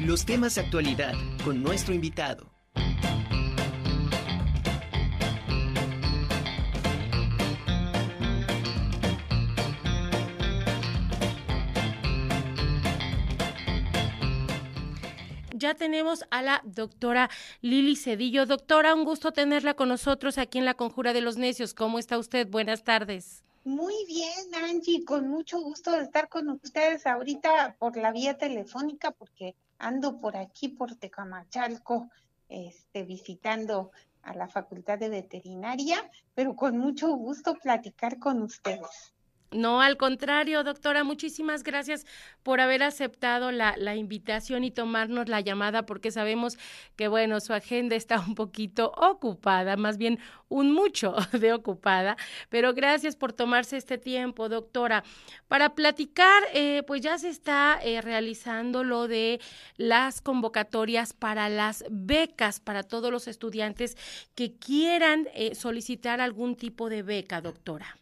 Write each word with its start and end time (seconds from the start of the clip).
Los 0.00 0.24
temas 0.24 0.54
de 0.54 0.60
actualidad 0.60 1.14
con 1.44 1.62
nuestro 1.62 1.92
invitado. 1.92 2.46
ya 15.58 15.74
tenemos 15.74 16.24
a 16.30 16.40
la 16.40 16.62
doctora 16.64 17.28
Lili 17.62 17.96
Cedillo. 17.96 18.46
Doctora, 18.46 18.94
un 18.94 19.04
gusto 19.04 19.32
tenerla 19.32 19.74
con 19.74 19.88
nosotros 19.88 20.38
aquí 20.38 20.58
en 20.58 20.64
la 20.64 20.74
Conjura 20.74 21.12
de 21.12 21.20
los 21.20 21.36
Necios. 21.36 21.74
¿Cómo 21.74 21.98
está 21.98 22.16
usted? 22.16 22.46
Buenas 22.48 22.84
tardes. 22.84 23.42
Muy 23.64 23.94
bien, 24.06 24.54
Angie, 24.54 25.04
con 25.04 25.28
mucho 25.28 25.60
gusto 25.60 25.90
de 25.90 26.04
estar 26.04 26.28
con 26.28 26.48
ustedes 26.48 27.06
ahorita 27.06 27.74
por 27.78 27.96
la 27.96 28.12
vía 28.12 28.38
telefónica 28.38 29.10
porque 29.10 29.56
ando 29.78 30.20
por 30.20 30.36
aquí, 30.36 30.68
por 30.68 30.94
Tecamachalco, 30.94 32.10
este, 32.48 33.04
visitando 33.04 33.90
a 34.22 34.34
la 34.34 34.48
Facultad 34.48 34.98
de 34.98 35.08
Veterinaria, 35.08 36.10
pero 36.34 36.54
con 36.56 36.78
mucho 36.78 37.08
gusto 37.14 37.54
platicar 37.54 38.18
con 38.18 38.42
ustedes. 38.42 39.14
No, 39.50 39.80
al 39.80 39.96
contrario, 39.96 40.62
doctora, 40.62 41.04
muchísimas 41.04 41.62
gracias 41.62 42.04
por 42.42 42.60
haber 42.60 42.82
aceptado 42.82 43.50
la, 43.50 43.74
la, 43.78 43.96
invitación 43.96 44.62
y 44.62 44.70
tomarnos 44.70 45.28
la 45.30 45.40
llamada, 45.40 45.86
porque 45.86 46.10
sabemos 46.10 46.58
que, 46.96 47.08
bueno, 47.08 47.40
su 47.40 47.54
agenda 47.54 47.96
está 47.96 48.20
un 48.20 48.34
poquito 48.34 48.92
ocupada, 48.94 49.76
más 49.78 49.96
bien 49.96 50.18
un 50.50 50.72
mucho 50.72 51.14
de 51.32 51.54
ocupada, 51.54 52.18
pero 52.50 52.74
gracias 52.74 53.16
por 53.16 53.32
tomarse 53.32 53.78
este 53.78 53.96
tiempo, 53.96 54.50
doctora. 54.50 55.02
Para 55.48 55.74
platicar, 55.74 56.42
eh, 56.52 56.82
pues 56.86 57.00
ya 57.00 57.16
se 57.16 57.30
está 57.30 57.78
eh, 57.82 58.02
realizando 58.02 58.84
lo 58.84 59.08
de 59.08 59.40
las 59.78 60.20
convocatorias 60.20 61.14
para 61.14 61.48
las 61.48 61.84
becas 61.90 62.60
para 62.60 62.82
todos 62.82 63.10
los 63.10 63.28
estudiantes 63.28 63.96
que 64.34 64.58
quieran 64.58 65.26
eh, 65.32 65.54
solicitar 65.54 66.20
algún 66.20 66.54
tipo 66.54 66.90
de 66.90 67.02
beca, 67.02 67.40
doctora. 67.40 67.96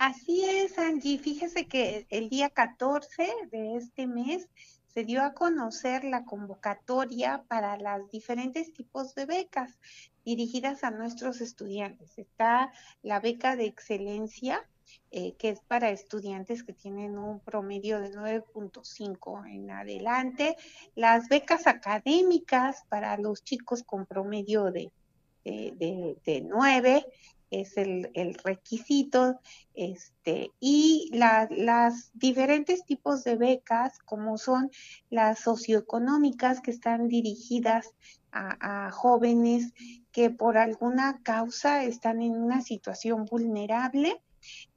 Así 0.00 0.46
es, 0.46 0.78
Angie. 0.78 1.18
Fíjese 1.18 1.66
que 1.66 2.06
el 2.08 2.30
día 2.30 2.48
14 2.48 3.34
de 3.50 3.76
este 3.76 4.06
mes 4.06 4.48
se 4.86 5.04
dio 5.04 5.22
a 5.22 5.34
conocer 5.34 6.04
la 6.04 6.24
convocatoria 6.24 7.44
para 7.48 7.76
los 7.76 8.10
diferentes 8.10 8.72
tipos 8.72 9.14
de 9.14 9.26
becas 9.26 9.78
dirigidas 10.24 10.84
a 10.84 10.90
nuestros 10.90 11.42
estudiantes. 11.42 12.16
Está 12.16 12.72
la 13.02 13.20
beca 13.20 13.56
de 13.56 13.66
excelencia, 13.66 14.66
eh, 15.10 15.34
que 15.34 15.50
es 15.50 15.60
para 15.60 15.90
estudiantes 15.90 16.64
que 16.64 16.72
tienen 16.72 17.18
un 17.18 17.38
promedio 17.40 18.00
de 18.00 18.10
9.5 18.10 19.44
en 19.50 19.70
adelante, 19.70 20.56
las 20.94 21.28
becas 21.28 21.66
académicas 21.66 22.84
para 22.88 23.18
los 23.18 23.44
chicos 23.44 23.82
con 23.82 24.06
promedio 24.06 24.72
de, 24.72 24.90
de, 25.44 26.16
de 26.24 26.40
9, 26.40 27.04
es 27.50 27.76
el, 27.76 28.10
el 28.14 28.34
requisito, 28.34 29.40
este, 29.74 30.52
y 30.60 31.10
las 31.12 32.10
diferentes 32.14 32.84
tipos 32.84 33.24
de 33.24 33.36
becas, 33.36 33.98
como 34.00 34.38
son 34.38 34.70
las 35.08 35.40
socioeconómicas 35.40 36.60
que 36.60 36.70
están 36.70 37.08
dirigidas 37.08 37.94
a, 38.32 38.90
jóvenes 38.92 39.72
que 40.12 40.30
por 40.30 40.56
alguna 40.56 41.20
causa 41.22 41.84
están 41.84 42.22
en 42.22 42.32
una 42.32 42.62
situación 42.62 43.24
vulnerable. 43.24 44.22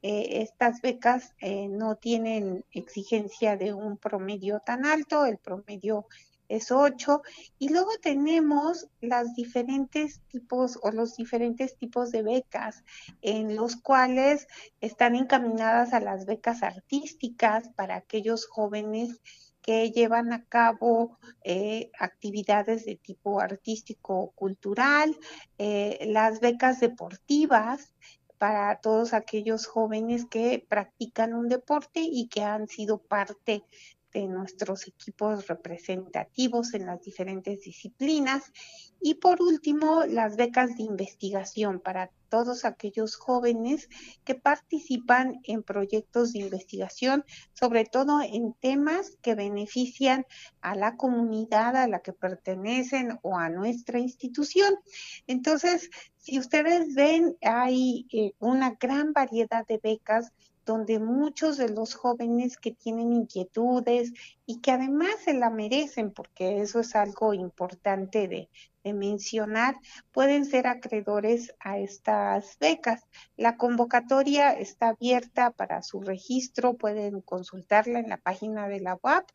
Eh, 0.02 0.42
estas 0.42 0.80
becas 0.82 1.34
eh, 1.40 1.68
no 1.68 1.96
tienen 1.96 2.64
exigencia 2.72 3.56
de 3.56 3.72
un 3.72 3.96
promedio 3.96 4.60
tan 4.60 4.84
alto, 4.84 5.24
el 5.24 5.38
promedio 5.38 6.06
es 6.48 6.70
8. 6.70 7.22
Y 7.58 7.70
luego 7.70 7.90
tenemos 8.00 8.88
las 9.00 9.34
diferentes 9.34 10.20
tipos 10.28 10.78
o 10.82 10.90
los 10.90 11.16
diferentes 11.16 11.76
tipos 11.76 12.10
de 12.10 12.22
becas 12.22 12.84
en 13.22 13.56
los 13.56 13.76
cuales 13.76 14.46
están 14.80 15.16
encaminadas 15.16 15.92
a 15.92 16.00
las 16.00 16.26
becas 16.26 16.62
artísticas 16.62 17.68
para 17.76 17.96
aquellos 17.96 18.46
jóvenes 18.46 19.20
que 19.64 19.90
llevan 19.92 20.32
a 20.34 20.44
cabo 20.44 21.18
eh, 21.42 21.90
actividades 21.98 22.84
de 22.84 22.96
tipo 22.96 23.40
artístico 23.40 24.32
cultural, 24.34 25.16
eh, 25.56 26.04
las 26.08 26.40
becas 26.40 26.80
deportivas 26.80 27.94
para 28.36 28.78
todos 28.80 29.14
aquellos 29.14 29.66
jóvenes 29.66 30.26
que 30.26 30.62
practican 30.68 31.32
un 31.32 31.48
deporte 31.48 32.00
y 32.00 32.28
que 32.28 32.42
han 32.42 32.68
sido 32.68 32.98
parte 32.98 33.64
de 34.14 34.28
nuestros 34.28 34.86
equipos 34.86 35.48
representativos 35.48 36.72
en 36.72 36.86
las 36.86 37.02
diferentes 37.02 37.60
disciplinas. 37.62 38.52
Y 39.00 39.16
por 39.16 39.42
último, 39.42 40.04
las 40.06 40.36
becas 40.36 40.76
de 40.76 40.84
investigación 40.84 41.80
para 41.80 42.10
todos 42.30 42.64
aquellos 42.64 43.16
jóvenes 43.16 43.88
que 44.24 44.34
participan 44.34 45.40
en 45.42 45.62
proyectos 45.62 46.32
de 46.32 46.40
investigación, 46.40 47.24
sobre 47.52 47.84
todo 47.84 48.22
en 48.22 48.54
temas 48.54 49.16
que 49.20 49.34
benefician 49.34 50.24
a 50.60 50.74
la 50.74 50.96
comunidad 50.96 51.76
a 51.76 51.86
la 51.86 52.00
que 52.00 52.12
pertenecen 52.12 53.18
o 53.22 53.36
a 53.36 53.50
nuestra 53.50 53.98
institución. 53.98 54.74
Entonces, 55.26 55.90
si 56.16 56.38
ustedes 56.38 56.94
ven, 56.94 57.36
hay 57.42 58.06
eh, 58.10 58.32
una 58.38 58.76
gran 58.80 59.12
variedad 59.12 59.66
de 59.66 59.78
becas 59.78 60.32
donde 60.64 60.98
muchos 60.98 61.56
de 61.56 61.68
los 61.68 61.94
jóvenes 61.94 62.56
que 62.56 62.72
tienen 62.72 63.12
inquietudes 63.12 64.12
y 64.46 64.60
que 64.60 64.70
además 64.70 65.14
se 65.24 65.34
la 65.34 65.50
merecen, 65.50 66.10
porque 66.12 66.60
eso 66.60 66.80
es 66.80 66.94
algo 66.94 67.34
importante 67.34 68.28
de, 68.28 68.48
mencionar, 68.92 69.76
pueden 70.12 70.44
ser 70.44 70.66
acreedores 70.66 71.54
a 71.58 71.78
estas 71.78 72.58
becas. 72.58 73.02
La 73.34 73.56
convocatoria 73.56 74.52
está 74.52 74.88
abierta 74.88 75.52
para 75.52 75.82
su 75.82 76.02
registro, 76.02 76.74
pueden 76.74 77.22
consultarla 77.22 78.00
en 78.00 78.10
la 78.10 78.18
página 78.18 78.68
de 78.68 78.80
la 78.80 78.98
UAP 79.02 79.30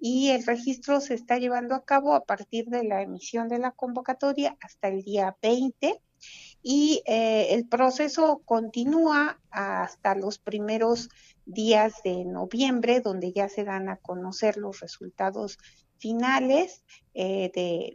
y 0.00 0.30
el 0.30 0.44
registro 0.44 1.00
se 1.00 1.14
está 1.14 1.38
llevando 1.38 1.76
a 1.76 1.84
cabo 1.84 2.12
a 2.14 2.24
partir 2.24 2.66
de 2.66 2.82
la 2.82 3.00
emisión 3.00 3.46
de 3.46 3.60
la 3.60 3.70
convocatoria 3.70 4.56
hasta 4.60 4.88
el 4.88 5.04
día 5.04 5.36
20 5.42 6.00
y 6.62 7.02
eh, 7.06 7.54
el 7.54 7.66
proceso 7.66 8.42
continúa 8.44 9.40
hasta 9.50 10.14
los 10.14 10.38
primeros 10.38 11.08
días 11.46 12.02
de 12.04 12.24
noviembre, 12.24 13.00
donde 13.00 13.32
ya 13.32 13.48
se 13.48 13.64
dan 13.64 13.88
a 13.88 13.96
conocer 13.96 14.56
los 14.56 14.80
resultados 14.80 15.58
finales 15.98 16.82
eh, 17.14 17.50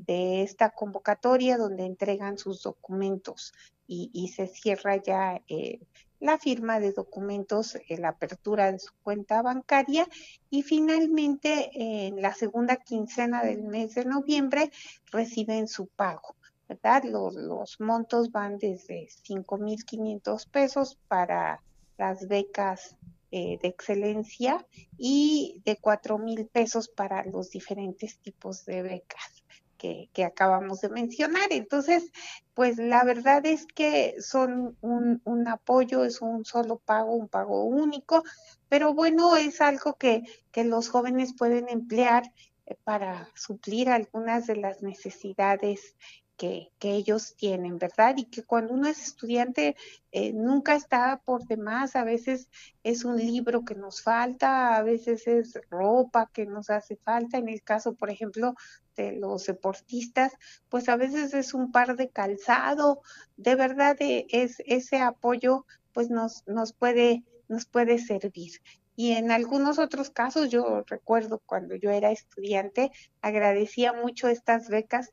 de, 0.05 0.41
esta 0.43 0.71
convocatoria, 0.71 1.57
donde 1.57 1.85
entregan 1.85 2.37
sus 2.37 2.63
documentos 2.63 3.53
y, 3.85 4.29
se 4.29 4.47
cierra 4.47 4.95
ya 4.95 5.41
eh, 5.47 5.79
la 6.19 6.39
firma 6.39 6.79
de 6.79 6.93
documentos, 6.93 7.77
la 7.89 8.09
apertura 8.09 8.71
de 8.71 8.79
su 8.79 8.91
cuenta 9.03 9.41
bancaria 9.41 10.07
y 10.49 10.63
finalmente 10.63 11.69
en 12.07 12.21
la 12.21 12.33
segunda 12.33 12.77
quincena 12.77 13.43
del 13.43 13.61
mes 13.61 13.93
de 13.95 14.05
noviembre 14.05 14.71
reciben 15.11 15.67
su 15.67 15.87
pago. 15.87 16.35
¿Verdad? 16.67 17.03
Los, 17.03 17.35
los 17.35 17.79
montos 17.79 18.31
van 18.31 18.57
desde 18.57 19.07
5.500 19.23 20.49
pesos 20.49 20.97
para 21.07 21.61
las 21.97 22.27
becas 22.27 22.95
eh, 23.31 23.57
de 23.61 23.67
excelencia 23.67 24.65
y 24.97 25.61
de 25.65 25.79
4.000 25.79 26.47
pesos 26.49 26.87
para 26.87 27.25
los 27.25 27.49
diferentes 27.49 28.19
tipos 28.19 28.63
de 28.65 28.83
becas 28.83 29.43
que, 29.77 30.09
que, 30.13 30.23
acabamos 30.23 30.81
de 30.81 30.89
mencionar. 30.89 31.47
Entonces, 31.49 32.11
pues 32.53 32.77
la 32.77 33.03
verdad 33.03 33.45
es 33.45 33.65
que 33.65 34.15
son 34.21 34.77
un, 34.81 35.19
un 35.25 35.47
apoyo, 35.47 36.05
es 36.05 36.21
un 36.21 36.45
solo 36.45 36.77
pago, 36.77 37.15
un 37.15 37.27
pago 37.27 37.65
único, 37.65 38.23
pero 38.69 38.93
bueno, 38.93 39.35
es 39.35 39.61
algo 39.61 39.95
que, 39.95 40.21
que 40.51 40.63
los 40.63 40.89
jóvenes 40.89 41.33
pueden 41.35 41.67
emplear 41.69 42.31
eh, 42.65 42.75
para 42.83 43.29
suplir 43.35 43.89
algunas 43.89 44.47
de 44.47 44.57
las 44.57 44.81
necesidades 44.83 45.95
que, 46.37 46.71
ellos 46.81 47.35
tienen, 47.35 47.77
¿verdad? 47.77 48.15
Y 48.17 48.25
que 48.25 48.43
cuando 48.43 48.73
uno 48.73 48.87
es 48.87 49.01
estudiante 49.01 49.75
eh, 50.11 50.33
nunca 50.33 50.75
está 50.75 51.21
por 51.23 51.45
demás, 51.45 51.95
a 51.95 52.03
veces 52.03 52.49
es 52.83 53.05
un 53.05 53.17
libro 53.17 53.63
que 53.63 53.75
nos 53.75 54.01
falta, 54.01 54.75
a 54.75 54.83
veces 54.83 55.27
es 55.27 55.59
ropa 55.69 56.29
que 56.33 56.45
nos 56.45 56.69
hace 56.69 56.97
falta, 56.97 57.37
en 57.37 57.49
el 57.49 57.63
caso, 57.63 57.93
por 57.95 58.09
ejemplo, 58.09 58.55
de 58.95 59.13
los 59.13 59.45
deportistas, 59.45 60.33
pues 60.69 60.89
a 60.89 60.97
veces 60.97 61.33
es 61.33 61.53
un 61.53 61.71
par 61.71 61.95
de 61.95 62.09
calzado, 62.09 63.01
de 63.37 63.55
verdad 63.55 63.95
eh, 63.99 64.27
es 64.29 64.61
ese 64.65 64.99
apoyo 64.99 65.65
pues 65.93 66.09
nos, 66.09 66.43
nos 66.47 66.73
puede 66.73 67.23
nos 67.47 67.65
puede 67.65 67.99
servir. 67.99 68.61
Y 68.95 69.13
en 69.13 69.31
algunos 69.31 69.79
otros 69.79 70.11
casos, 70.11 70.49
yo 70.49 70.83
recuerdo 70.85 71.41
cuando 71.45 71.75
yo 71.75 71.89
era 71.89 72.11
estudiante, 72.11 72.91
agradecía 73.21 73.93
mucho 73.93 74.27
estas 74.27 74.69
becas 74.69 75.09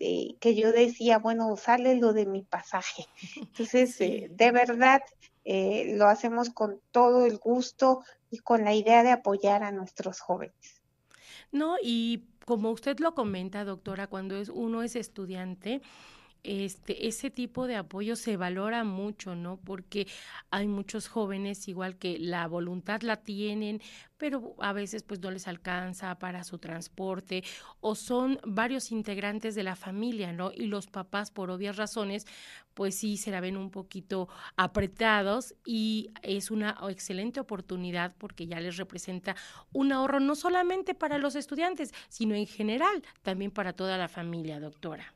este, 0.00 0.36
que 0.40 0.54
yo 0.54 0.72
decía, 0.72 1.18
bueno, 1.18 1.56
sale 1.56 1.96
lo 1.96 2.12
de 2.12 2.26
mi 2.26 2.42
pasaje. 2.42 3.06
Entonces, 3.36 4.00
eh, 4.00 4.28
de 4.30 4.50
verdad, 4.50 5.02
eh, 5.44 5.94
lo 5.96 6.06
hacemos 6.06 6.50
con 6.50 6.80
todo 6.90 7.26
el 7.26 7.38
gusto 7.38 8.02
y 8.30 8.38
con 8.38 8.64
la 8.64 8.74
idea 8.74 9.02
de 9.02 9.10
apoyar 9.10 9.62
a 9.62 9.72
nuestros 9.72 10.20
jóvenes. 10.20 10.82
No, 11.52 11.76
y 11.82 12.24
como 12.44 12.70
usted 12.70 12.98
lo 13.00 13.14
comenta, 13.14 13.64
doctora, 13.64 14.06
cuando 14.06 14.36
es, 14.36 14.48
uno 14.48 14.82
es 14.82 14.96
estudiante, 14.96 15.82
este, 16.42 17.06
ese 17.06 17.30
tipo 17.30 17.66
de 17.66 17.76
apoyo 17.76 18.16
se 18.16 18.36
valora 18.36 18.84
mucho, 18.84 19.34
¿no? 19.34 19.58
Porque 19.58 20.06
hay 20.50 20.66
muchos 20.68 21.08
jóvenes 21.08 21.68
igual 21.68 21.96
que 21.96 22.18
la 22.18 22.46
voluntad 22.46 23.02
la 23.02 23.16
tienen, 23.16 23.80
pero 24.16 24.54
a 24.58 24.72
veces 24.72 25.02
pues 25.02 25.20
no 25.20 25.30
les 25.30 25.48
alcanza 25.48 26.18
para 26.18 26.44
su 26.44 26.58
transporte 26.58 27.42
o 27.80 27.94
son 27.94 28.38
varios 28.44 28.92
integrantes 28.92 29.54
de 29.54 29.62
la 29.62 29.76
familia, 29.76 30.32
¿no? 30.32 30.52
Y 30.52 30.66
los 30.66 30.86
papás 30.86 31.30
por 31.30 31.50
obvias 31.50 31.76
razones 31.76 32.26
pues 32.74 32.94
sí 32.94 33.16
se 33.16 33.30
la 33.30 33.40
ven 33.40 33.56
un 33.56 33.70
poquito 33.70 34.28
apretados 34.56 35.54
y 35.64 36.10
es 36.22 36.50
una 36.50 36.78
excelente 36.88 37.40
oportunidad 37.40 38.14
porque 38.16 38.46
ya 38.46 38.60
les 38.60 38.76
representa 38.76 39.36
un 39.72 39.92
ahorro 39.92 40.20
no 40.20 40.34
solamente 40.34 40.94
para 40.94 41.18
los 41.18 41.34
estudiantes, 41.34 41.92
sino 42.08 42.34
en 42.34 42.46
general 42.46 43.02
también 43.22 43.50
para 43.50 43.72
toda 43.72 43.98
la 43.98 44.08
familia, 44.08 44.60
doctora. 44.60 45.14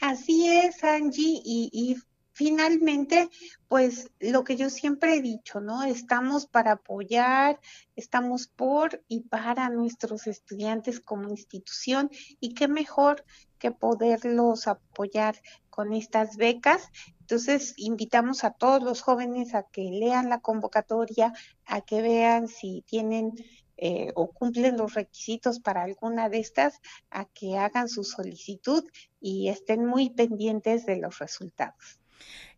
Así 0.00 0.48
es, 0.48 0.84
Angie, 0.84 1.40
y, 1.44 1.96
finalmente, 2.32 3.28
pues 3.66 4.12
lo 4.20 4.44
que 4.44 4.56
yo 4.56 4.70
siempre 4.70 5.16
he 5.16 5.22
dicho, 5.22 5.60
¿no? 5.60 5.82
Estamos 5.82 6.46
para 6.46 6.72
apoyar, 6.72 7.58
estamos 7.96 8.46
por 8.46 9.02
y 9.08 9.22
para 9.22 9.68
nuestros 9.70 10.28
estudiantes 10.28 11.00
como 11.00 11.28
institución 11.28 12.10
y 12.38 12.54
qué 12.54 12.68
mejor 12.68 13.24
que 13.58 13.72
poderlos 13.72 14.68
apoyar 14.68 15.34
con 15.68 15.92
estas 15.92 16.36
becas. 16.36 16.90
Entonces, 17.20 17.74
invitamos 17.76 18.44
a 18.44 18.52
todos 18.52 18.84
los 18.84 19.00
jóvenes 19.00 19.56
a 19.56 19.64
que 19.64 19.82
lean 19.82 20.28
la 20.28 20.38
convocatoria, 20.40 21.32
a 21.66 21.80
que 21.80 22.02
vean 22.02 22.46
si 22.46 22.84
tienen 22.86 23.32
eh, 23.78 24.12
o 24.14 24.32
cumplen 24.32 24.76
los 24.76 24.94
requisitos 24.94 25.60
para 25.60 25.84
alguna 25.84 26.28
de 26.28 26.40
estas, 26.40 26.80
a 27.10 27.24
que 27.26 27.56
hagan 27.56 27.88
su 27.88 28.04
solicitud 28.04 28.84
y 29.20 29.48
estén 29.48 29.86
muy 29.86 30.10
pendientes 30.10 30.84
de 30.84 30.96
los 30.96 31.18
resultados. 31.18 32.00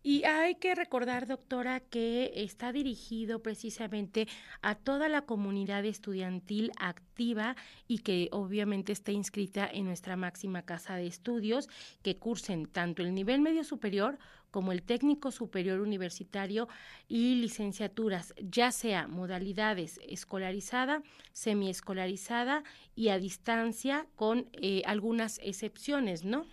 Y 0.03 0.25
hay 0.25 0.55
que 0.55 0.75
recordar, 0.75 1.27
doctora, 1.27 1.81
que 1.81 2.33
está 2.35 2.73
dirigido 2.73 3.43
precisamente 3.43 4.29
a 4.63 4.75
toda 4.75 5.11
la 5.11 5.23
comunidad 5.27 5.85
estudiantil 5.85 6.73
activa 6.79 7.55
y 7.87 7.99
que 7.99 8.31
obviamente 8.33 8.93
está 8.93 9.13
inscrita 9.13 9.69
en 9.71 9.85
nuestra 9.85 10.17
máxima 10.17 10.63
casa 10.63 10.97
de 10.97 11.07
estudios, 11.07 11.69
que 12.03 12.17
cursen 12.17 12.65
tanto 12.65 13.03
el 13.03 13.15
nivel 13.15 13.43
medio 13.43 13.63
superior 13.63 14.19
como 14.51 14.73
el 14.73 14.83
técnico 14.83 15.31
superior 15.31 15.81
universitario 15.81 16.69
y 17.09 17.37
licenciaturas, 17.37 18.35
ya 18.39 18.73
sea 18.73 19.07
modalidades 19.07 20.01
escolarizada, 20.07 21.03
semiescolarizada 21.33 22.65
y 22.95 23.09
a 23.09 23.19
distancia 23.19 24.07
con 24.17 24.49
eh, 24.53 24.83
algunas 24.87 25.39
excepciones, 25.43 26.25
¿no? 26.25 26.45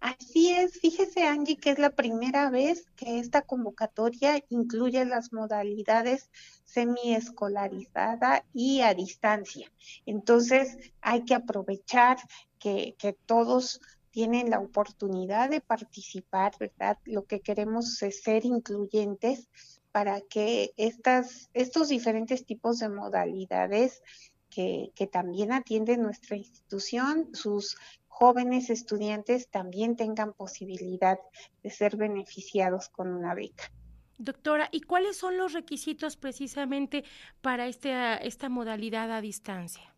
Así 0.00 0.50
es, 0.50 0.78
fíjese 0.80 1.24
Angie 1.24 1.56
que 1.56 1.70
es 1.70 1.78
la 1.78 1.90
primera 1.90 2.50
vez 2.50 2.86
que 2.94 3.18
esta 3.18 3.42
convocatoria 3.42 4.44
incluye 4.50 5.04
las 5.04 5.32
modalidades 5.32 6.30
semiescolarizada 6.64 8.44
y 8.52 8.80
a 8.82 8.94
distancia. 8.94 9.72
Entonces 10.06 10.76
hay 11.00 11.24
que 11.24 11.34
aprovechar 11.34 12.18
que, 12.58 12.94
que 12.98 13.12
todos 13.12 13.80
tienen 14.12 14.50
la 14.50 14.60
oportunidad 14.60 15.50
de 15.50 15.60
participar, 15.60 16.52
¿verdad? 16.60 16.98
Lo 17.04 17.24
que 17.24 17.40
queremos 17.40 18.00
es 18.02 18.22
ser 18.22 18.44
incluyentes 18.44 19.48
para 19.90 20.20
que 20.20 20.72
estas, 20.76 21.50
estos 21.54 21.88
diferentes 21.88 22.46
tipos 22.46 22.78
de 22.78 22.88
modalidades 22.88 24.02
que, 24.50 24.92
que 24.94 25.06
también 25.06 25.50
atiende 25.52 25.96
nuestra 25.96 26.36
institución, 26.36 27.30
sus 27.34 27.76
jóvenes 28.06 28.70
estudiantes 28.70 29.48
también 29.48 29.96
tengan 29.96 30.34
posibilidad 30.34 31.18
de 31.62 31.70
ser 31.70 31.96
beneficiados 31.96 32.88
con 32.90 33.08
una 33.08 33.34
beca. 33.34 33.72
Doctora, 34.18 34.68
¿y 34.70 34.82
cuáles 34.82 35.16
son 35.16 35.36
los 35.36 35.52
requisitos 35.52 36.16
precisamente 36.16 37.02
para 37.40 37.66
este, 37.66 37.92
esta 38.26 38.48
modalidad 38.48 39.10
a 39.10 39.20
distancia? 39.20 39.91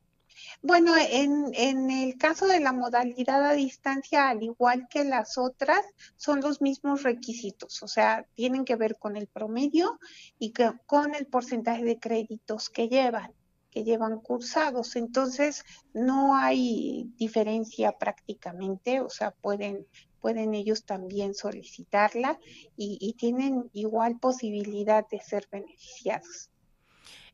Bueno, 0.63 0.95
en, 0.97 1.51
en 1.55 1.91
el 1.91 2.17
caso 2.17 2.47
de 2.47 2.61
la 2.61 2.73
modalidad 2.73 3.45
a 3.45 3.53
distancia, 3.53 4.29
al 4.29 4.43
igual 4.43 4.87
que 4.89 5.05
las 5.05 5.39
otras, 5.39 5.85
son 6.17 6.41
los 6.41 6.61
mismos 6.61 7.03
requisitos, 7.03 7.83
o 7.83 7.89
sea, 7.89 8.27
tienen 8.35 8.65
que 8.65 8.77
ver 8.77 8.97
con 8.99 9.17
el 9.17 9.27
promedio 9.27 9.99
y 10.39 10.53
con 10.87 11.15
el 11.15 11.27
porcentaje 11.27 11.85
de 11.85 11.99
créditos 11.99 12.71
que 12.71 12.89
llevan 12.89 13.33
que 13.75 13.83
llevan 13.83 14.21
cursados. 14.21 14.95
Entonces, 14.95 15.65
no 15.93 16.37
hay 16.37 17.11
diferencia 17.17 17.91
prácticamente, 17.91 19.01
o 19.01 19.11
sea, 19.11 19.33
pueden, 19.33 19.85
pueden 20.21 20.55
ellos 20.55 20.85
también 20.85 21.35
solicitarla 21.35 22.39
y, 22.77 22.99
y 23.01 23.15
tienen 23.15 23.69
igual 23.73 24.21
posibilidad 24.21 25.05
de 25.09 25.21
ser 25.21 25.49
beneficiados. 25.51 26.51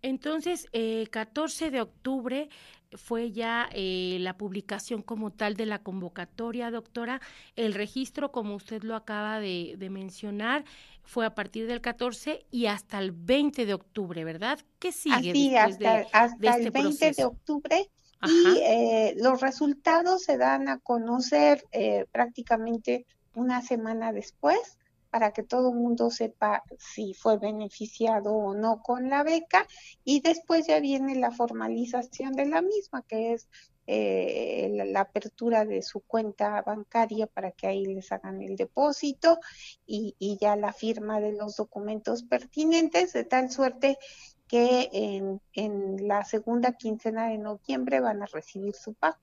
Entonces, 0.02 0.66
eh, 0.72 1.06
14 1.10 1.70
de 1.70 1.82
octubre 1.82 2.48
fue 2.92 3.32
ya 3.32 3.68
eh, 3.72 4.18
la 4.20 4.36
publicación 4.36 5.02
como 5.02 5.30
tal 5.30 5.54
de 5.54 5.66
la 5.66 5.80
convocatoria, 5.80 6.70
doctora. 6.70 7.20
El 7.56 7.74
registro, 7.74 8.32
como 8.32 8.54
usted 8.54 8.82
lo 8.82 8.96
acaba 8.96 9.40
de, 9.40 9.76
mencionar, 9.90 10.64
fue 11.02 11.26
a 11.26 11.34
partir 11.34 11.66
del 11.66 11.80
14 11.80 12.46
y 12.50 12.66
hasta 12.66 12.98
el 12.98 13.12
20 13.12 13.66
de 13.66 13.74
octubre, 13.74 14.24
¿verdad? 14.24 14.58
¿Qué 14.78 14.92
sigue 14.92 15.30
Así, 15.30 15.56
hasta, 15.56 16.06
hasta 16.12 16.56
el 16.56 16.70
20 16.70 16.90
este 16.90 17.22
de 17.22 17.24
octubre. 17.24 17.90
Y 18.26 18.58
eh, 18.58 19.14
los 19.16 19.40
resultados 19.40 20.24
se 20.24 20.36
dan 20.36 20.68
a 20.68 20.78
conocer 20.78 21.64
eh, 21.72 22.06
prácticamente 22.12 23.06
una 23.34 23.62
semana 23.62 24.12
después 24.12 24.78
para 25.10 25.32
que 25.32 25.42
todo 25.42 25.70
el 25.70 25.76
mundo 25.76 26.10
sepa 26.10 26.62
si 26.78 27.14
fue 27.14 27.38
beneficiado 27.38 28.32
o 28.32 28.54
no 28.54 28.82
con 28.82 29.10
la 29.10 29.22
beca 29.22 29.66
y 30.04 30.20
después 30.20 30.66
ya 30.66 30.80
viene 30.80 31.16
la 31.16 31.30
formalización 31.30 32.32
de 32.32 32.46
la 32.46 32.62
misma, 32.62 33.02
que 33.02 33.32
es 33.32 33.48
eh, 33.86 34.70
la, 34.86 35.00
apertura 35.00 35.64
de 35.64 35.82
su 35.82 36.00
cuenta 36.00 36.62
bancaria 36.62 37.26
para 37.26 37.50
que 37.50 37.66
ahí 37.66 37.84
les 37.84 38.12
hagan 38.12 38.40
el 38.40 38.54
depósito 38.54 39.38
y, 39.84 40.14
ya 40.40 40.54
la 40.54 40.72
firma 40.72 41.20
de 41.20 41.32
los 41.32 41.56
documentos 41.56 42.22
pertinentes, 42.22 43.12
de 43.12 43.24
tal 43.24 43.50
suerte 43.50 43.98
que 44.46 44.90
en, 44.92 45.40
en 45.54 46.06
la 46.06 46.24
segunda 46.24 46.72
quincena 46.72 47.28
de 47.30 47.38
noviembre 47.38 48.00
van 48.00 48.22
a 48.22 48.26
recibir 48.26 48.74
su 48.74 48.94
pago. 48.94 49.18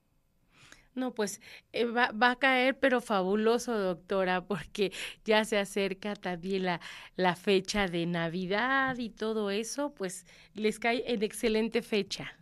No, 0.98 1.14
pues 1.14 1.40
eh, 1.72 1.84
va, 1.84 2.10
va, 2.10 2.32
a 2.32 2.36
caer, 2.36 2.78
pero 2.78 3.00
fabuloso, 3.00 3.78
doctora, 3.78 4.44
porque 4.44 4.92
ya 5.24 5.44
se 5.44 5.58
acerca 5.58 6.14
también 6.16 6.64
la, 6.64 6.80
la 7.16 7.36
fecha 7.36 7.86
de 7.86 8.04
Navidad 8.06 8.98
y 8.98 9.10
todo 9.10 9.50
eso, 9.50 9.94
pues 9.94 10.26
les 10.54 10.78
cae 10.78 11.04
en 11.06 11.22
excelente 11.22 11.82
fecha. 11.82 12.32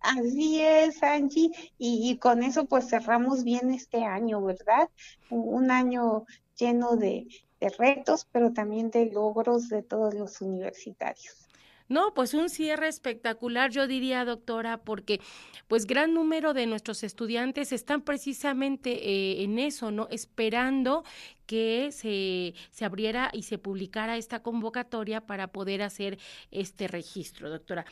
Así 0.00 0.60
es, 0.62 1.02
Angie, 1.02 1.50
y, 1.76 2.10
y, 2.10 2.16
con 2.18 2.42
eso 2.42 2.64
pues 2.66 2.88
cerramos 2.88 3.44
bien 3.44 3.72
este 3.72 4.04
año, 4.04 4.42
¿verdad? 4.42 4.88
Un 5.28 5.70
año 5.70 6.24
lleno 6.56 6.96
de, 6.96 7.26
de 7.60 7.68
retos, 7.70 8.26
pero 8.30 8.52
también 8.52 8.90
de 8.90 9.06
logros 9.06 9.68
de 9.68 9.82
todos 9.82 10.14
los 10.14 10.40
universitarios. 10.40 11.47
No, 11.88 12.12
pues 12.14 12.34
un 12.34 12.50
cierre 12.50 12.88
espectacular, 12.88 13.70
yo 13.70 13.86
diría, 13.86 14.24
doctora, 14.24 14.78
porque 14.78 15.20
pues 15.68 15.86
gran 15.86 16.12
número 16.12 16.52
de 16.52 16.66
nuestros 16.66 17.02
estudiantes 17.02 17.72
están 17.72 18.02
precisamente 18.02 18.90
eh, 19.08 19.42
en 19.42 19.58
eso, 19.58 19.90
¿no? 19.90 20.06
Esperando 20.10 21.04
que 21.46 21.90
se, 21.92 22.54
se 22.70 22.84
abriera 22.84 23.30
y 23.32 23.44
se 23.44 23.56
publicara 23.56 24.18
esta 24.18 24.42
convocatoria 24.42 25.22
para 25.22 25.46
poder 25.46 25.80
hacer 25.80 26.18
este 26.50 26.88
registro, 26.88 27.48
doctora 27.48 27.86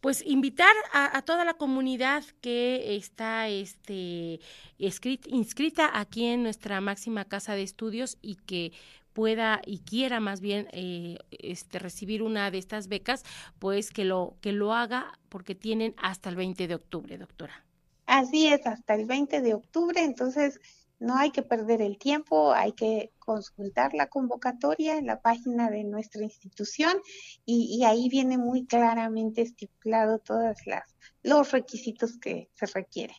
pues 0.00 0.22
invitar 0.24 0.72
a, 0.92 1.22
toda 1.22 1.44
la 1.44 1.54
comunidad 1.54 2.22
que 2.40 2.96
está 2.96 3.48
este, 3.48 4.40
inscrita 4.78 5.90
aquí 5.92 6.26
en 6.26 6.44
nuestra 6.44 6.80
máxima 6.80 7.24
casa 7.24 7.54
de 7.54 7.62
estudios 7.62 8.16
y 8.22 8.36
que 8.36 8.72
pueda 9.18 9.60
y 9.66 9.80
quiera 9.80 10.20
más 10.20 10.40
bien 10.40 10.68
eh, 10.70 11.18
este, 11.30 11.80
recibir 11.80 12.22
una 12.22 12.52
de 12.52 12.58
estas 12.58 12.86
becas, 12.86 13.24
pues 13.58 13.90
que 13.90 14.04
lo, 14.04 14.36
que 14.40 14.52
lo 14.52 14.74
haga 14.74 15.18
porque 15.28 15.56
tienen 15.56 15.96
hasta 15.96 16.28
el 16.28 16.36
20 16.36 16.68
de 16.68 16.76
octubre, 16.76 17.18
doctora. 17.18 17.64
Así 18.06 18.46
es, 18.46 18.64
hasta 18.64 18.94
el 18.94 19.06
20 19.06 19.40
de 19.40 19.54
octubre, 19.54 20.04
entonces 20.04 20.60
no 21.00 21.16
hay 21.16 21.32
que 21.32 21.42
perder 21.42 21.82
el 21.82 21.98
tiempo, 21.98 22.52
hay 22.52 22.70
que 22.74 23.10
consultar 23.18 23.92
la 23.92 24.06
convocatoria 24.06 24.96
en 24.96 25.06
la 25.06 25.20
página 25.20 25.68
de 25.68 25.82
nuestra 25.82 26.22
institución 26.22 26.96
y, 27.44 27.76
y 27.76 27.84
ahí 27.86 28.08
viene 28.08 28.38
muy 28.38 28.66
claramente 28.66 29.42
estipulado 29.42 30.20
todas 30.20 30.64
las 30.64 30.94
los 31.24 31.50
requisitos 31.50 32.16
que 32.18 32.50
se 32.54 32.66
requieren. 32.66 33.16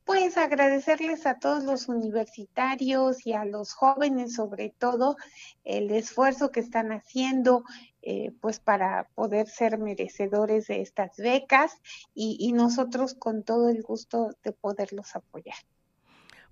pues 0.07 0.39
agradecerles 0.39 1.27
a 1.27 1.41
todos 1.41 1.65
los 1.65 1.89
universitarios 1.89 3.27
y 3.27 3.33
a 3.33 3.45
los 3.45 3.73
jóvenes 3.73 4.35
sobre 4.35 4.71
todo 4.71 5.17
el 5.65 5.91
esfuerzo 5.91 6.53
que 6.53 6.61
están 6.61 6.93
haciendo 6.93 7.65
eh, 8.03 8.31
pues 8.41 8.61
para 8.61 9.09
poder 9.17 9.49
ser 9.49 9.79
merecedores 9.79 10.69
de 10.69 10.81
estas 10.81 11.17
becas 11.17 11.83
y, 12.15 12.37
y 12.39 12.53
nosotros 12.53 13.15
con 13.15 13.43
todo 13.43 13.69
el 13.69 13.83
gusto 13.83 14.31
de 14.45 14.53
poderlos 14.53 15.17
apoyar. 15.17 15.57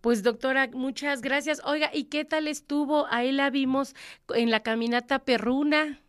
Pues 0.01 0.25
doctora, 0.25 0.69
muchas 0.73 1.21
gracias. 1.23 1.63
Oiga, 1.65 1.91
¿y 1.95 2.05
qué 2.05 2.25
tal 2.25 2.49
estuvo? 2.49 3.07
Ahí 3.09 3.31
la 3.31 3.51
vimos 3.51 3.95
en 4.35 4.51
la 4.51 4.65
caminata 4.65 5.21
perruna. 5.21 6.03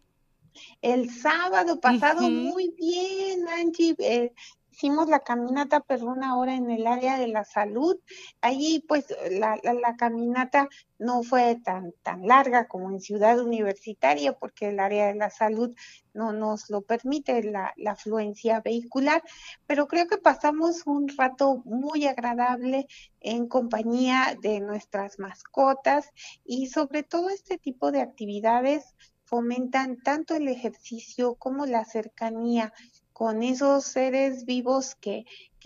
El 0.82 1.12
sábado 1.12 1.80
pasado, 1.80 2.28
muy 2.30 2.74
bien, 2.78 3.48
Angie. 3.48 3.96
Eh, 4.00 4.34
hicimos 4.76 5.08
la 5.08 5.22
caminata 5.22 5.80
por 5.80 6.04
una 6.04 6.38
hora 6.38 6.54
en 6.54 6.70
el 6.70 6.86
área 6.86 7.18
de 7.18 7.30
la 7.30 7.46
salud. 7.46 7.98
Allí 8.42 8.84
pues 8.86 9.06
la, 9.32 9.58
la, 9.64 9.96
caminata 9.96 10.68
no 11.00 11.24
fue 11.24 11.56
tan, 11.64 11.94
tan 12.04 12.28
larga 12.28 12.68
como 12.68 12.92
en 12.92 13.00
Ciudad 13.00 13.40
Universitaria 13.40 14.34
porque 14.34 14.68
el 14.68 14.82
área 14.82 15.08
de 15.08 15.16
la 15.16 15.30
salud 15.30 15.74
no 16.14 16.34
nos 16.34 16.70
lo 16.70 16.82
permite 16.82 17.42
la, 17.44 17.74
la 17.78 17.92
afluencia 17.92 18.60
vehicular, 18.60 19.24
pero 19.66 19.88
creo 19.88 20.08
que 20.08 20.18
pasamos 20.18 20.86
un 20.86 21.08
rato 21.08 21.62
muy 21.64 22.06
agradable 22.06 22.88
en 23.22 23.48
compañía 23.48 24.38
de 24.42 24.60
nuestras 24.60 25.20
mascotas 25.20 26.12
y 26.44 26.68
sobre 26.68 27.04
todo 27.04 27.30
este 27.30 27.58
tipo 27.58 27.94
de 27.94 28.02
actividades 28.02 28.94
fomentan 29.26 29.98
tanto 29.98 30.36
el 30.36 30.48
ejercicio 30.48 31.36
como 31.36 31.66
la 31.66 31.84
cercanía 31.84 32.72
con 33.16 33.44
esos 33.44 33.86
seres 33.86 34.44
vivos 34.44 34.96
que, 34.96 35.24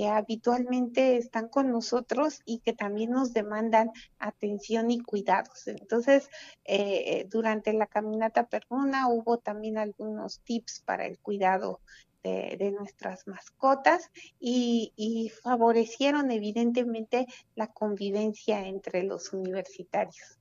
habitualmente 0.08 1.18
están 1.18 1.50
con 1.50 1.72
nosotros 1.72 2.40
y 2.46 2.60
que 2.60 2.72
también 2.72 3.12
nos 3.12 3.34
demandan 3.34 3.92
atención 4.18 4.92
y 4.92 5.00
cuidados. 5.02 5.68
Entonces, 5.68 6.30
eh, 6.64 7.28
durante 7.30 7.74
la 7.74 7.86
caminata 7.86 8.48
perruna 8.48 9.10
hubo 9.10 9.40
también 9.40 9.78
algunos 9.78 10.40
tips 10.46 10.84
para 10.86 11.06
el 11.06 11.20
cuidado 11.20 11.82
de, 12.24 12.72
nuestras 12.72 13.28
mascotas 13.28 14.10
y, 14.40 15.30
favorecieron 15.44 16.32
evidentemente 16.32 17.26
la 17.56 17.68
convivencia 17.68 18.68
entre 18.68 19.04
los 19.04 19.34
universitarios. 19.34 20.39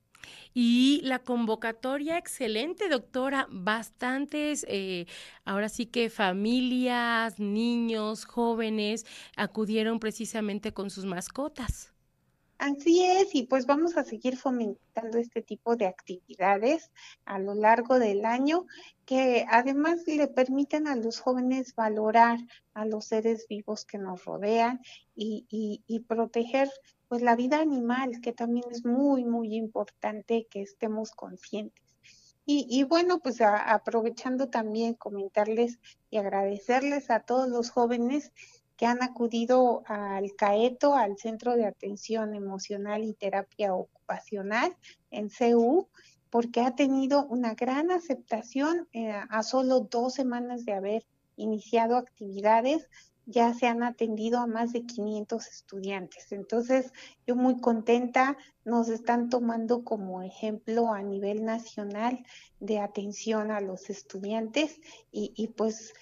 Y 0.55 1.01
la 1.05 1.21
convocatoria, 1.21 2.19
excelente, 2.19 2.89
doctora. 2.89 3.47
Bastantes, 3.51 4.67
eh, 4.69 5.07
ahora 5.45 5.69
sí 5.69 5.87
que 5.87 6.11
familias, 6.11 7.39
niños, 7.39 8.25
jóvenes 8.25 9.07
acudieron 9.37 10.01
precisamente 10.01 10.73
con 10.73 10.91
sus 10.91 11.05
mascotas. 11.05 11.93
Así 12.59 13.05
es, 13.05 13.37
y 13.37 13.45
pues 13.45 13.67
vamos 13.67 13.97
a 13.97 14.03
seguir 14.03 14.37
fomentando 14.37 15.19
este 15.19 15.43
tipo 15.43 15.77
de 15.77 15.87
actividades 15.87 16.91
a 17.25 17.39
lo 17.39 17.55
largo 17.55 18.01
del 18.01 18.25
año 18.25 18.67
que 19.07 19.47
además 19.49 20.01
le 20.09 20.27
permiten 20.27 20.89
a 20.89 20.97
los 20.97 21.21
jóvenes 21.21 21.77
valorar 21.77 22.41
a 22.75 22.85
los 22.85 23.05
seres 23.07 23.47
vivos 23.49 23.85
que 23.85 23.99
nos 23.99 24.25
rodean 24.25 24.81
y, 25.15 25.47
y, 25.87 26.01
proteger 26.01 26.69
pues 27.07 27.23
la 27.23 27.37
vida 27.37 27.61
animal, 27.61 28.21
que 28.21 28.33
también 28.33 28.65
es 28.73 28.85
muy, 28.85 29.25
muy 29.25 29.55
importante 29.55 30.49
que 30.51 30.63
estemos 30.63 31.13
conscientes. 31.13 31.97
Y, 32.45 32.67
y 32.69 32.83
bueno, 32.83 33.21
pues 33.21 33.41
aprovechando 33.41 34.49
también 34.49 34.95
comentarles 34.95 35.79
y 36.11 36.17
agradecerles 36.17 37.11
a 37.11 37.21
todos 37.21 37.49
los 37.49 37.71
jóvenes 37.71 38.33
que 38.79 38.87
han 38.87 39.03
acudido 39.03 39.83
al 39.87 40.35
CAETO, 40.37 40.95
al 40.95 41.19
Centro 41.19 41.57
de 41.57 41.67
Atención 41.67 42.35
Emocional 42.35 43.03
y 43.03 43.13
Terapia 43.13 43.75
Ocupacional 43.75 44.75
en 45.11 45.29
CU, 45.29 45.89
porque 46.31 46.61
ha 46.61 46.77
tenido 46.77 47.27
una 47.27 47.55
gran 47.55 47.91
aceptación 47.91 48.89
eh, 48.93 49.11
a 49.11 49.43
solo 49.43 49.81
dos 49.81 50.15
semanas 50.15 50.65
de 50.65 50.75
haber 50.75 51.05
iniciado 51.37 51.97
actividades 51.97 52.89
ya 53.29 53.53
se 53.53 53.67
han 53.67 53.83
atendido 53.83 54.39
a 54.39 54.47
más 54.47 54.73
de 54.73 54.87
500 54.87 55.47
estudiantes. 55.49 56.33
Entonces, 56.33 56.93
yo 57.27 57.37
muy 57.37 57.61
contenta, 57.61 58.39
nos 58.65 58.89
están 58.89 59.29
tomando 59.29 59.85
como 59.85 60.23
ejemplo 60.23 60.95
a 60.95 61.03
nivel 61.03 61.45
nacional 61.45 62.25
de 62.59 62.81
atención 62.81 63.51
a 63.51 63.61
los 63.61 63.91
estudiantes 63.91 64.81
y, 65.13 65.35
y 65.37 65.49
pues 65.49 65.93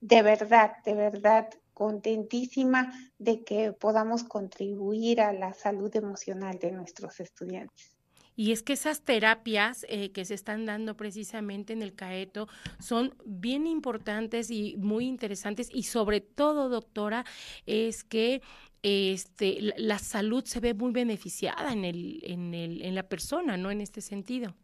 de 0.00 0.22
verdad, 0.22 0.74
de 0.84 0.94
verdad, 0.94 1.48
contentísima 1.76 2.90
de 3.18 3.44
que 3.44 3.74
podamos 3.74 4.24
contribuir 4.24 5.20
a 5.20 5.34
la 5.34 5.52
salud 5.52 5.94
emocional 5.94 6.58
de 6.58 6.72
nuestros 6.72 7.20
estudiantes. 7.20 7.92
Y 8.34 8.52
es 8.52 8.62
que 8.62 8.72
esas 8.72 9.02
terapias 9.02 9.84
eh, 9.90 10.10
que 10.10 10.24
se 10.24 10.32
están 10.32 10.64
dando 10.64 10.96
precisamente 10.96 11.74
en 11.74 11.82
el 11.82 11.94
CAETO 11.94 12.48
son 12.78 13.14
bien 13.26 13.66
importantes 13.66 14.50
y 14.50 14.76
muy 14.78 15.06
interesantes 15.06 15.68
y 15.70 15.82
sobre 15.82 16.22
todo, 16.22 16.70
doctora, 16.70 17.26
es 17.66 18.04
que 18.04 18.40
este, 18.82 19.74
la, 19.76 19.98
salud 19.98 20.46
se 20.46 20.60
ve 20.60 20.72
muy 20.72 20.92
beneficiada 20.92 21.74
en, 21.74 21.84
el, 21.84 22.22
en, 22.24 22.54
el, 22.54 22.80
en 22.80 22.94
la 22.94 23.06
persona, 23.06 23.58
¿no? 23.58 23.70
En 23.70 23.82
este 23.82 24.00
sentido. 24.00 24.54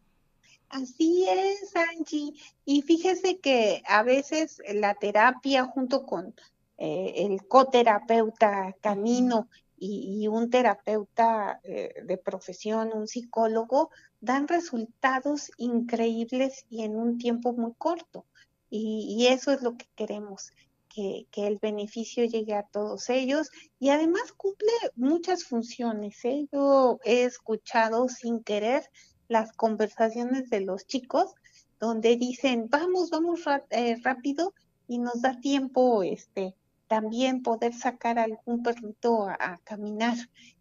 Así 0.73 1.27
es, 1.29 1.77
Angie. 1.77 2.33
Y 2.65 2.81
fíjese 2.81 3.39
que 3.39 3.83
a 3.87 4.03
veces 4.03 4.63
la 4.73 4.95
terapia 4.95 5.65
junto 5.65 6.07
con 6.07 6.35
eh, 6.79 7.15
el 7.17 7.47
coterapeuta 7.47 8.75
camino 8.81 9.49
y, 9.85 10.29
un 10.29 10.49
terapeuta 10.49 11.61
eh, 11.65 11.93
de 12.05 12.17
profesión, 12.17 12.93
un 12.95 13.09
psicólogo, 13.09 13.91
dan 14.21 14.47
resultados 14.47 15.51
increíbles 15.57 16.65
y 16.71 16.83
en 16.85 16.97
un 16.97 17.19
tiempo 17.19 17.53
muy 17.53 17.73
corto. 17.77 18.25
Y, 18.71 19.27
eso 19.27 19.53
es 19.53 19.61
lo 19.63 19.77
que 19.77 19.87
queremos, 19.97 20.53
que, 20.89 21.27
que, 21.33 21.47
el 21.49 21.59
beneficio 21.59 22.25
llegue 22.25 22.55
a 22.55 22.63
todos 22.63 23.11
ellos 23.11 23.51
y 23.81 23.91
además 23.91 24.33
cumple 24.33 24.71
muchas 24.95 25.45
funciones. 25.45 26.25
¿eh? 26.25 26.47
Yo 26.53 27.01
he 27.05 27.25
escuchado 27.25 28.09
sin 28.09 28.43
querer 28.43 28.89
las 29.29 29.53
conversaciones 29.53 30.49
de 30.49 30.61
los 30.61 30.87
chicos 30.87 31.35
donde 31.81 32.17
dicen, 32.17 32.69
vamos, 32.71 33.11
vamos 33.11 33.41
eh, 33.71 33.97
rápido 34.05 34.55
y 34.87 34.99
nos 34.99 35.21
da 35.21 35.41
tiempo 35.41 36.05
este 36.05 36.55
también 36.93 37.43
poder 37.43 37.73
sacar 37.73 38.19
algún 38.19 38.63
perrito 38.63 39.27
a, 39.27 39.59
caminar. 39.65 40.15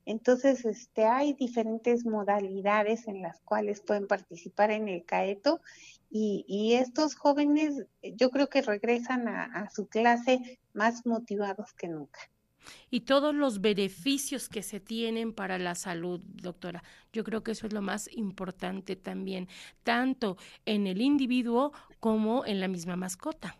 Entonces, 0.05 0.63
este, 0.63 1.03
hay 1.03 1.33
diferentes 1.33 2.05
modalidades 2.05 3.05
en 3.09 3.21
las 3.21 3.41
cuales 3.41 3.81
pueden 3.81 4.07
participar 4.07 4.71
en 4.71 4.87
el 4.87 5.03
CAETO 5.03 5.59
y, 6.09 6.75
estos 6.75 7.15
jóvenes 7.15 7.85
yo 8.15 8.29
creo 8.29 8.47
que 8.47 8.61
regresan 8.61 9.27
a, 9.27 9.69
su 9.71 9.87
clase 9.87 10.57
más 10.73 11.05
motivados 11.05 11.73
que 11.73 11.89
nunca. 11.89 12.21
Y 12.89 13.01
todos 13.01 13.35
los 13.35 13.59
beneficios 13.59 14.47
que 14.47 14.63
se 14.63 14.79
tienen 14.79 15.33
para 15.33 15.59
la 15.59 15.75
salud, 15.75 16.21
doctora. 16.41 16.81
Yo 17.11 17.25
creo 17.25 17.43
que 17.43 17.51
eso 17.51 17.67
es 17.67 17.73
lo 17.73 17.81
más 17.81 18.09
importante 18.13 18.95
también, 18.95 19.49
tanto 19.83 20.37
en 20.65 20.87
el 20.87 21.01
individuo 21.01 21.73
como 21.99 22.45
en 22.45 22.61
la 22.61 22.69
misma 22.69 22.95
mascota. 22.95 23.57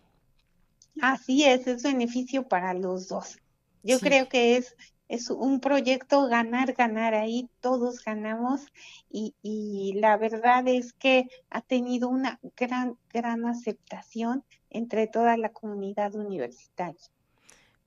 Así 0.99 1.45
es, 1.45 1.67
es 1.67 1.83
beneficio 1.83 2.47
para 2.47 2.73
los 2.73 3.07
dos. 3.07 3.37
Yo 3.83 3.99
creo 3.99 4.27
que 4.27 4.57
es 4.57 4.75
es 5.11 5.29
un 5.29 5.59
proyecto 5.59 6.27
ganar, 6.27 6.71
ganar, 6.71 7.15
ahí 7.15 7.49
todos 7.59 8.01
ganamos 8.01 8.61
y, 9.09 9.35
y 9.41 9.91
la 9.99 10.15
verdad 10.15 10.65
es 10.69 10.93
que 10.93 11.27
ha 11.49 11.61
tenido 11.61 12.07
una 12.07 12.39
gran, 12.55 12.97
gran 13.09 13.45
aceptación 13.45 14.45
entre 14.69 15.07
toda 15.07 15.35
la 15.35 15.49
comunidad 15.49 16.15
universitaria. 16.15 17.01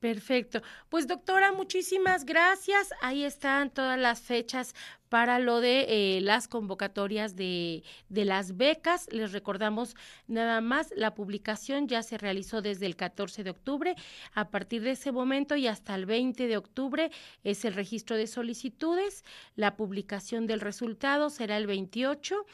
Perfecto. 0.04 0.60
Pues 0.90 1.06
doctora, 1.06 1.52
muchísimas 1.52 2.26
gracias. 2.26 2.90
Ahí 3.00 3.24
están 3.24 3.70
todas 3.70 3.98
las 3.98 4.20
fechas 4.20 4.74
para 5.08 5.38
lo 5.38 5.62
de 5.62 5.86
eh, 5.88 6.20
las 6.20 6.46
convocatorias 6.46 7.36
de, 7.36 7.84
de, 8.10 8.26
las 8.26 8.58
becas. 8.58 9.08
Les 9.10 9.32
recordamos 9.32 9.96
nada 10.26 10.60
más, 10.60 10.92
la 10.94 11.14
publicación 11.14 11.88
ya 11.88 12.02
se 12.02 12.18
realizó 12.18 12.60
desde 12.60 12.84
el 12.84 12.96
14 12.96 13.44
de 13.44 13.50
octubre. 13.50 13.94
A 14.34 14.50
partir 14.50 14.82
de 14.82 14.90
ese 14.90 15.10
momento 15.10 15.56
y 15.56 15.68
hasta 15.68 15.94
el 15.94 16.04
20 16.04 16.48
de 16.48 16.58
octubre 16.58 17.10
es 17.42 17.64
el 17.64 17.72
registro 17.72 18.18
de 18.18 18.26
solicitudes. 18.26 19.24
La 19.56 19.74
publicación 19.74 20.46
del 20.46 20.60
resultado 20.60 21.30
será 21.30 21.56
el 21.56 21.66
28 21.66 22.44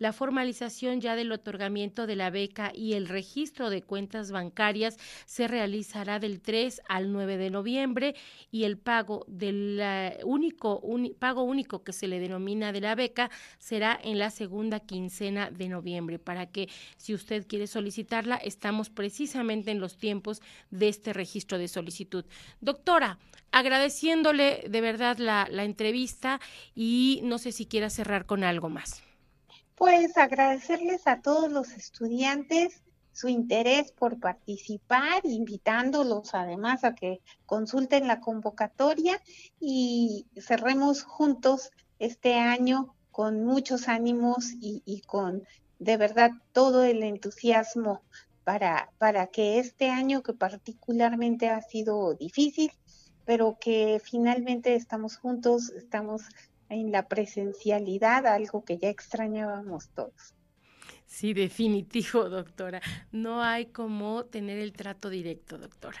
la 0.00 0.12
formalización 0.12 1.00
ya 1.00 1.14
del 1.14 1.30
otorgamiento 1.30 2.06
de 2.08 2.16
la 2.16 2.30
beca 2.30 2.72
y 2.74 2.94
el 2.94 3.06
registro 3.06 3.70
de 3.70 3.82
cuentas 3.82 4.32
bancarias 4.32 4.96
se 5.26 5.46
realizará 5.46 6.18
del 6.18 6.40
3 6.40 6.80
al 6.88 7.12
9 7.12 7.36
de 7.36 7.50
noviembre 7.50 8.16
y 8.50 8.64
el 8.64 8.78
pago 8.78 9.24
del 9.28 9.80
único 10.24 10.82
pago 11.18 11.42
único 11.42 11.84
que 11.84 11.92
se 11.92 12.08
le 12.08 12.18
denomina 12.18 12.72
de 12.72 12.80
la 12.80 12.94
beca 12.94 13.30
será 13.58 13.98
en 14.02 14.18
la 14.18 14.30
segunda 14.30 14.80
quincena 14.80 15.50
de 15.50 15.68
noviembre 15.68 16.18
para 16.18 16.46
que 16.46 16.70
si 16.96 17.12
usted 17.12 17.46
quiere 17.46 17.66
solicitarla 17.66 18.36
estamos 18.36 18.88
precisamente 18.88 19.70
en 19.70 19.80
los 19.80 19.98
tiempos 19.98 20.40
de 20.70 20.88
este 20.88 21.12
registro 21.12 21.58
de 21.58 21.68
solicitud. 21.68 22.24
Doctora, 22.62 23.18
agradeciéndole 23.52 24.64
de 24.66 24.80
verdad 24.80 25.18
la 25.18 25.64
entrevista 25.64 26.40
y 26.74 27.20
no 27.22 27.36
sé 27.36 27.52
si 27.52 27.66
quiera 27.66 27.90
cerrar 27.90 28.24
con 28.24 28.44
algo 28.44 28.70
más. 28.70 29.09
Pues 29.80 30.18
agradecerles 30.18 31.06
a 31.06 31.22
todos 31.22 31.50
los 31.50 31.70
estudiantes 31.70 32.82
su 33.14 33.28
interés 33.28 33.92
por 33.92 34.20
participar, 34.20 35.22
invitándolos 35.24 36.34
además 36.34 36.84
a 36.84 36.94
que 36.94 37.22
consulten 37.46 38.06
la 38.06 38.20
convocatoria 38.20 39.22
y 39.58 40.26
cerremos 40.38 41.02
juntos 41.02 41.70
este 41.98 42.34
año 42.34 42.94
con 43.10 43.42
muchos 43.42 43.88
ánimos 43.88 44.50
y, 44.60 45.00
con 45.06 45.44
de 45.78 45.96
verdad 45.96 46.32
todo 46.52 46.84
el 46.84 47.02
entusiasmo 47.02 48.02
para, 48.44 48.90
para 48.98 49.28
que 49.28 49.60
este 49.60 49.88
año 49.88 50.22
que 50.22 50.34
particularmente 50.34 51.48
ha 51.48 51.62
sido 51.62 52.12
difícil, 52.12 52.70
pero 53.24 53.56
que 53.58 53.98
finalmente 54.04 54.74
estamos 54.74 55.16
juntos, 55.16 55.70
estamos 55.70 56.24
en 56.70 56.92
la 56.92 57.06
presencialidad, 57.08 58.26
algo 58.26 58.64
que 58.64 58.78
ya 58.78 58.88
extrañábamos 58.88 59.90
todos. 59.90 60.34
Sí, 61.06 61.34
definitivo, 61.34 62.28
doctora. 62.28 62.80
No 63.12 63.42
hay 63.42 63.66
como 63.66 64.24
tener 64.24 64.58
el 64.58 64.72
trato 64.72 65.10
directo, 65.10 65.58
doctora. 65.58 65.98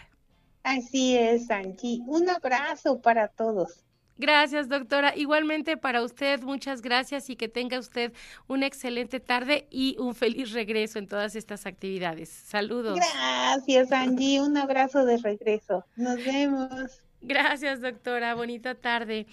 Así 0.62 1.16
es, 1.16 1.50
Angie. 1.50 2.00
Un 2.06 2.30
abrazo 2.30 3.00
para 3.00 3.28
todos. 3.28 3.84
Gracias, 4.20 4.68
doctora. 4.68 5.16
Igualmente 5.16 5.78
para 5.78 6.02
usted, 6.02 6.42
muchas 6.42 6.82
gracias 6.82 7.30
y 7.30 7.36
que 7.36 7.48
tenga 7.48 7.78
usted 7.78 8.12
una 8.48 8.66
excelente 8.66 9.18
tarde 9.18 9.66
y 9.70 9.96
un 9.98 10.14
feliz 10.14 10.52
regreso 10.52 10.98
en 10.98 11.08
todas 11.08 11.34
estas 11.34 11.64
actividades. 11.64 12.28
Saludos. 12.28 12.98
Gracias, 12.98 13.90
Angie. 13.90 14.42
Un 14.42 14.58
abrazo 14.58 15.06
de 15.06 15.16
regreso. 15.16 15.86
Nos 15.96 16.22
vemos. 16.22 17.02
Gracias, 17.22 17.80
doctora. 17.80 18.34
Bonita 18.34 18.74
tarde. 18.74 19.26